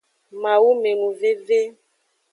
Mawumenuveve. 0.41 1.59